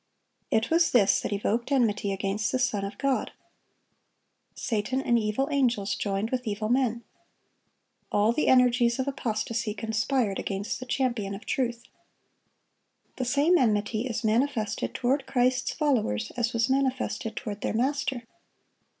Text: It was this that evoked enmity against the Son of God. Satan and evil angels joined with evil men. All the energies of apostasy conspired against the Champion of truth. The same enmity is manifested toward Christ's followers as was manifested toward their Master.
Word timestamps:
It 0.49 0.71
was 0.71 0.89
this 0.93 1.19
that 1.19 1.31
evoked 1.31 1.71
enmity 1.71 2.11
against 2.11 2.51
the 2.51 2.57
Son 2.57 2.83
of 2.83 2.97
God. 2.97 3.33
Satan 4.55 4.99
and 4.99 5.19
evil 5.19 5.47
angels 5.51 5.93
joined 5.93 6.31
with 6.31 6.47
evil 6.47 6.69
men. 6.69 7.03
All 8.11 8.33
the 8.33 8.47
energies 8.47 8.97
of 8.97 9.07
apostasy 9.07 9.75
conspired 9.75 10.39
against 10.39 10.79
the 10.79 10.87
Champion 10.87 11.35
of 11.35 11.45
truth. 11.45 11.83
The 13.17 13.25
same 13.25 13.59
enmity 13.59 14.07
is 14.07 14.23
manifested 14.23 14.95
toward 14.95 15.27
Christ's 15.27 15.71
followers 15.71 16.31
as 16.35 16.51
was 16.51 16.67
manifested 16.67 17.35
toward 17.35 17.61
their 17.61 17.75
Master. 17.75 18.23